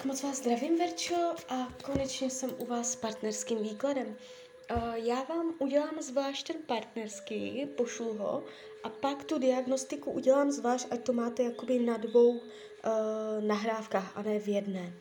[0.00, 4.16] Tak moc vás zdravím, Verčo, a konečně jsem u vás s partnerským výkladem.
[4.76, 8.44] Uh, já vám udělám zvlášť ten partnerský, pošlu ho,
[8.82, 12.40] a pak tu diagnostiku udělám zvlášť, ať to máte jakoby na dvou uh,
[13.40, 14.92] nahrávkách a ne v jedné.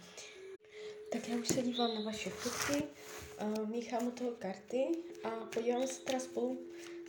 [1.11, 4.87] Tak já už se dívám na vaše fotky, uh, míchám u toho karty
[5.23, 6.59] a podíváme se teda spolu,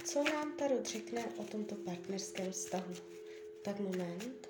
[0.05, 2.95] co nám Tarot řekne o tomto partnerském vztahu.
[3.63, 4.50] Tak moment.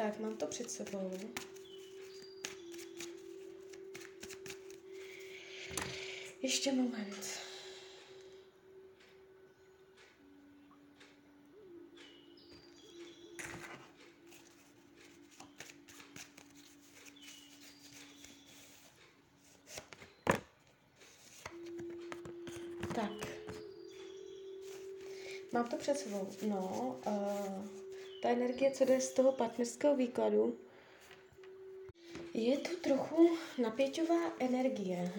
[0.00, 1.12] Tak, mám to před sebou.
[6.42, 7.40] Ještě moment.
[22.94, 23.10] Tak.
[25.52, 26.28] Mám to před sebou.
[26.48, 27.89] No, uh,
[28.22, 30.58] ta energie, co jde z toho partnerského výkladu,
[32.34, 35.12] je to trochu napěťová energie.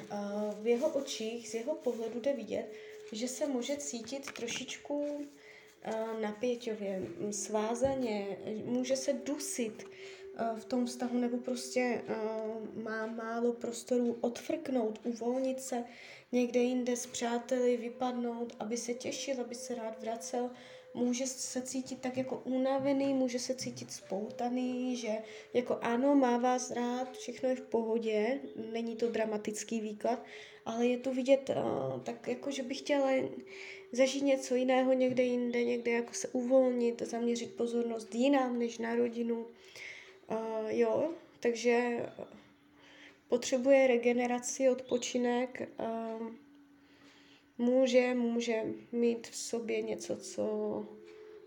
[0.62, 2.74] V jeho očích, z jeho pohledu jde vidět,
[3.12, 5.26] že se může cítit trošičku
[6.22, 9.84] napěťově, svázaně, může se dusit
[10.56, 12.02] v tom vztahu nebo prostě
[12.84, 15.84] má málo prostoru odfrknout, uvolnit se,
[16.32, 20.50] někde jinde s přáteli vypadnout, aby se těšil, aby se rád vracel.
[20.94, 25.12] Může se cítit tak jako unavený, může se cítit spoutaný, že
[25.54, 28.40] jako ano, má vás rád, všechno je v pohodě,
[28.72, 30.24] není to dramatický výklad,
[30.66, 33.10] ale je to vidět uh, tak jako, že bych chtěla
[33.92, 39.46] zažít něco jiného někde jinde, někde jako se uvolnit, zaměřit pozornost jinam než na rodinu.
[40.32, 42.06] Uh, jo, takže
[43.28, 45.70] potřebuje regeneraci, odpočinek,
[47.62, 50.46] může, může mít v sobě něco, co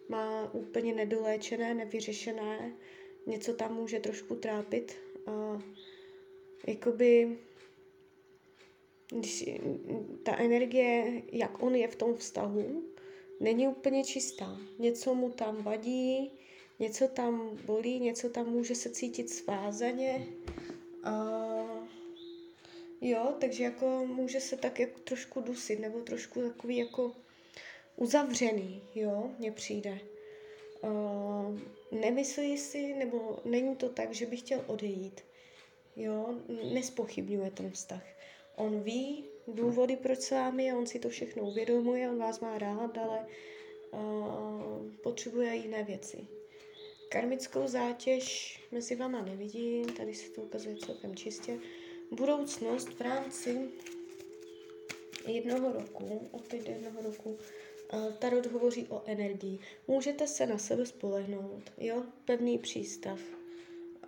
[0.08, 2.72] má úplně nedoléčené, nevyřešené,
[3.26, 4.96] něco tam může trošku trápit.
[5.26, 5.62] A
[6.66, 7.38] jakoby
[9.10, 9.50] když
[10.22, 12.82] ta energie, jak on je v tom vztahu,
[13.40, 14.58] není úplně čistá.
[14.78, 16.30] Něco mu tam vadí,
[16.78, 20.26] něco tam bolí, něco tam může se cítit svázaně.
[21.02, 21.12] A
[23.06, 27.12] Jo, takže jako může se tak jako trošku dusit, nebo trošku takový jako
[27.96, 29.98] uzavřený, jo, mně přijde.
[30.80, 31.58] Uh,
[32.00, 35.20] nemyslí si, nebo není to tak, že by chtěl odejít.
[35.96, 36.34] Jo,
[36.72, 38.02] nespochybňuje ten vztah.
[38.56, 42.58] On ví důvody, proč s vámi je, on si to všechno uvědomuje, on vás má
[42.58, 43.26] rád, ale
[43.90, 46.18] uh, potřebuje jiné věci.
[47.08, 51.58] Karmickou zátěž mezi váma nevidím, tady se to ukazuje celkem čistě
[52.10, 53.68] budoucnost v rámci
[55.26, 57.38] jednoho roku, teď jednoho roku,
[58.18, 59.58] Tarot hovoří o energii.
[59.88, 63.20] Můžete se na sebe spolehnout, jo, pevný přístav.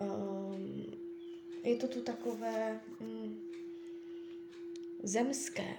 [0.01, 0.85] Um,
[1.63, 3.41] je to tu takové um,
[5.03, 5.77] zemské,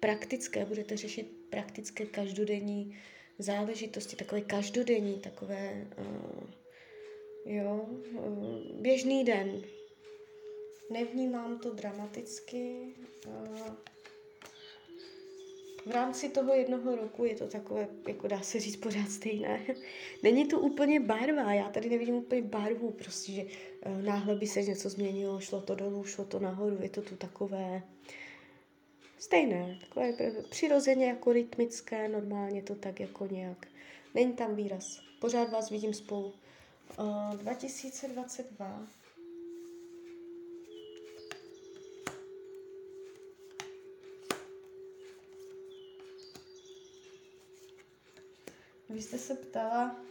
[0.00, 2.98] praktické, budete řešit praktické každodenní
[3.38, 6.50] záležitosti, takové každodenní, takové, uh,
[7.44, 9.62] jo, uh, běžný den,
[10.90, 12.94] Nevnímám to dramaticky.
[15.86, 19.60] V rámci toho jednoho roku je to takové, jako dá se říct, pořád stejné.
[20.22, 23.42] Není to úplně barva, já tady nevidím úplně barvu, prostě, že
[23.82, 27.16] eh, náhle by se něco změnilo, šlo to dolů, šlo to nahoru, je to tu
[27.16, 27.82] takové
[29.18, 30.12] stejné, takové
[30.50, 33.66] přirozeně jako rytmické, normálně to tak jako nějak.
[34.14, 36.34] Není tam výraz, pořád vás vidím spolu.
[36.98, 38.86] Uh, 2022
[48.90, 50.04] Vy jste se ptala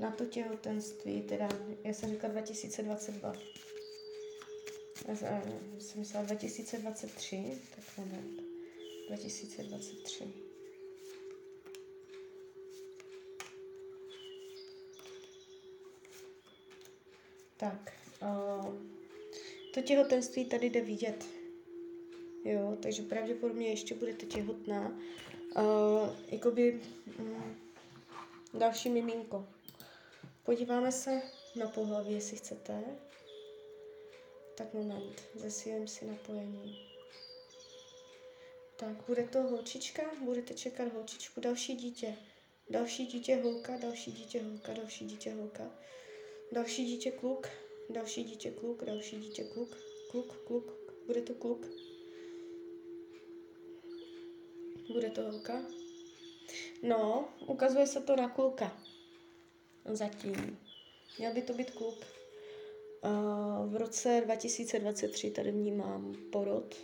[0.00, 1.48] na to těhotenství, teda
[1.84, 3.32] já jsem říkala 2022.
[5.08, 5.16] Já
[5.78, 8.42] jsem myslela 2023, tak moment.
[9.08, 10.24] 2023.
[17.56, 17.92] Tak,
[18.22, 18.74] uh,
[19.74, 21.37] to těhotenství tady jde vidět.
[22.44, 24.88] Jo, takže pravděpodobně ještě budete těhotná
[25.56, 26.80] uh, jakoby
[27.18, 27.56] um,
[28.54, 29.48] další miminko.
[30.44, 31.22] Podíváme se
[31.56, 32.84] na pohlaví, jestli chcete.
[34.54, 36.88] Tak moment, zesílím si napojení.
[38.76, 42.16] Tak, bude to holčička, budete čekat holčičku, další dítě.
[42.70, 45.70] Další dítě holka, další dítě holka, další dítě holka.
[46.52, 47.48] Další dítě kluk,
[47.90, 49.76] další dítě kluk, další dítě kluk,
[50.10, 50.72] kluk, kluk,
[51.06, 51.66] bude to kluk.
[54.92, 55.62] Bude to holka.
[56.82, 58.76] No, ukazuje se to na kluka.
[59.84, 60.58] Zatím.
[61.18, 62.06] Měl by to být kluk.
[63.66, 66.76] V roce 2023 tady vnímám porod,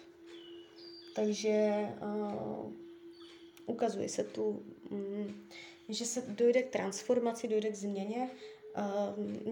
[1.14, 1.86] takže
[3.66, 5.48] ukazuje se tu, um,
[5.88, 8.30] že se dojde k transformaci, dojde k změně.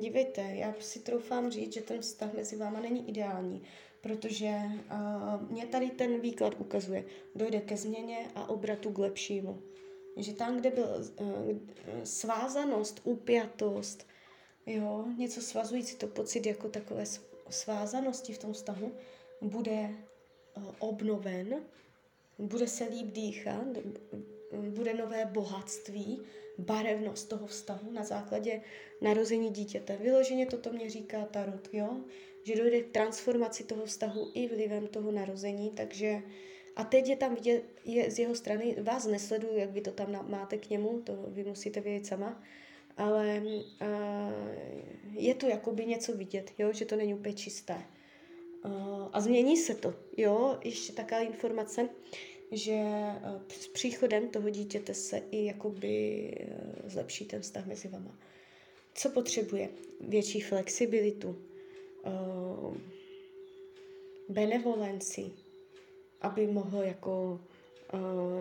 [0.00, 3.62] Dívejte, já si troufám říct, že ten vztah mezi váma není ideální,
[4.02, 4.60] protože
[4.92, 7.04] uh, mě tady ten výklad ukazuje,
[7.34, 9.62] dojde ke změně a obratu k lepšímu.
[10.16, 10.86] Že tam, kde byl
[11.20, 11.26] uh,
[12.04, 14.06] svázanost, upjatost,
[14.66, 17.04] jo, něco svazující, to pocit jako takové
[17.50, 18.92] svázanosti v tom vztahu,
[19.40, 19.90] bude
[20.56, 21.62] uh, obnoven,
[22.38, 23.66] bude se líp dýchat,
[24.52, 26.22] bude nové bohatství,
[26.58, 28.60] barevnost toho vztahu na základě
[29.00, 29.96] narození dítěte.
[29.96, 31.96] Vyloženě toto mě říká Tarot, jo?
[32.42, 36.22] že dojde k transformaci toho vztahu i vlivem toho narození, takže
[36.76, 40.30] a teď je tam vidět, je z jeho strany, vás nesleduju, jak vy to tam
[40.30, 42.42] máte k němu, to vy musíte vědět sama,
[42.96, 43.58] ale uh,
[45.12, 47.82] je to jakoby něco vidět, jo, že to není úplně čisté.
[48.64, 51.88] Uh, a změní se to, jo, ještě taková informace,
[52.52, 58.18] že uh, s příchodem toho dítěte se i jakoby uh, zlepší ten vztah mezi vama.
[58.94, 59.68] Co potřebuje?
[60.00, 61.38] Větší flexibilitu,
[62.06, 62.76] uh,
[64.28, 65.30] benevolenci,
[66.20, 67.40] aby mohl jako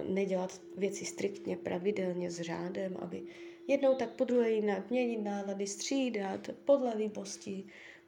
[0.08, 3.24] nedělat věci striktně, pravidelně, s řádem, aby
[3.68, 7.64] jednou tak po druhé jinak měnit nálady, střídat podle líbosti,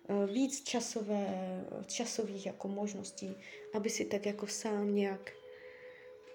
[0.09, 3.35] uh, víc časové, časových jako možností,
[3.73, 5.31] aby si tak jako sám nějak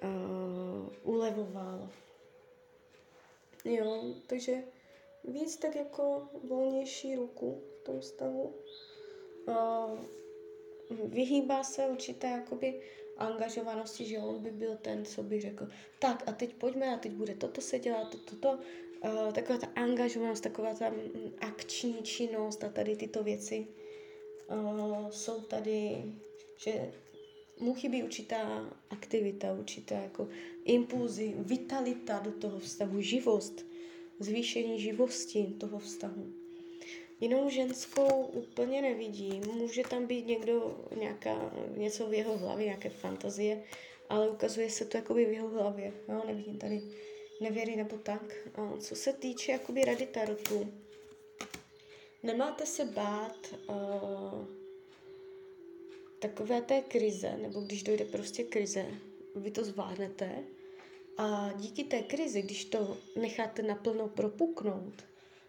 [0.02, 1.90] uh, ulevoval.
[3.64, 4.62] Jo, takže
[5.24, 8.54] víc tak jako volnější ruku v tom stavu.
[9.46, 9.98] Uh,
[11.04, 12.80] vyhýbá se určité jakoby
[13.16, 15.68] angažovanosti, že on by byl ten, co by řekl,
[15.98, 18.58] tak a teď pojďme a teď bude toto se dělat, toto, toto.
[19.04, 23.66] Uh, taková ta angažovanost, taková ta mm, akční činnost a tady tyto věci
[24.50, 26.04] uh, jsou tady,
[26.56, 26.92] že
[27.60, 30.28] mu chybí určitá aktivita, určitá jako
[30.64, 33.66] impulzy, vitalita do toho vztahu, živost,
[34.18, 36.32] zvýšení živosti toho vztahu.
[37.20, 39.42] Jinou ženskou úplně nevidím.
[39.54, 43.62] Může tam být někdo, nějaká, něco v jeho hlavě, nějaké fantazie,
[44.08, 45.92] ale ukazuje se to jakoby v jeho hlavě.
[46.08, 46.82] Jo, nevidím tady
[47.40, 48.34] nevěry nebo tak.
[48.54, 50.72] A co se týče jakoby rady tarotu,
[52.22, 54.58] nemáte se bát uh,
[56.18, 58.86] takové té krize, nebo když dojde prostě krize,
[59.36, 60.44] vy to zvládnete
[61.16, 65.04] a díky té krizi, když to necháte naplno propuknout,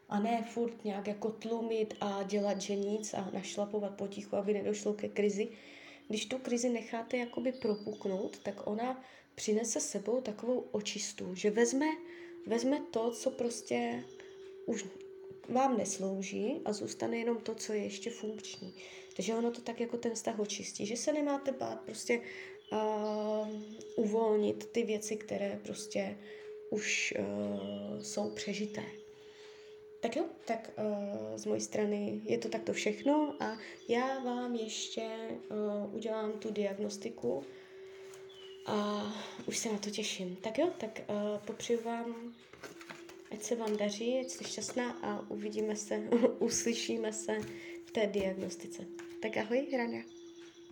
[0.10, 4.94] a ne furt nějak jako tlumit a dělat, že nic a našlapovat potichu, aby nedošlo
[4.94, 5.48] ke krizi.
[6.08, 9.04] Když tu krizi necháte jakoby propuknout, tak ona
[9.36, 11.86] přinese sebou takovou očistu, že vezme,
[12.48, 14.04] vezme to, co prostě
[14.66, 14.86] už
[15.50, 18.74] vám neslouží a zůstane jenom to, co je ještě funkční.
[19.16, 22.22] Takže ono to tak jako ten vztah očistí, že se nemáte bát prostě
[22.72, 23.48] uh,
[23.96, 26.18] uvolnit ty věci, které prostě
[26.70, 28.84] už uh, jsou přežité.
[30.02, 35.10] Tak jo, tak uh, z mojí strany je to takto všechno a já vám ještě
[35.52, 37.44] uh, udělám tu diagnostiku
[38.66, 39.08] a
[39.48, 40.36] už se na to těším.
[40.36, 42.34] Tak jo, tak uh, popřeju vám,
[43.32, 46.00] ať se vám daří, ať jste šťastná a uvidíme se,
[46.40, 47.40] uslyšíme se
[47.86, 48.86] v té diagnostice.
[49.20, 50.19] Tak ahoj, Hrania.